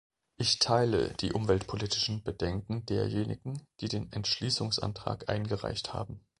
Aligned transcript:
Ich 0.37 0.57
teile 0.57 1.13
die 1.19 1.31
umweltpolitischen 1.31 2.23
Bedenken 2.23 2.83
derjenigen, 2.87 3.67
die 3.81 3.87
den 3.87 4.11
Entschließungsantrag 4.11 5.29
eingereicht 5.29 5.93
haben. 5.93 6.25